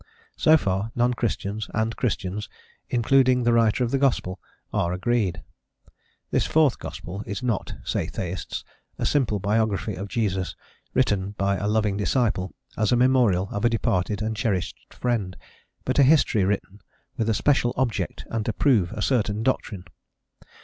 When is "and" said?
1.75-1.95, 14.23-14.35, 18.31-18.43